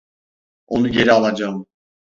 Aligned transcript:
Onu 0.67 0.87
geri 0.89 1.13
alacağım. 1.13 1.65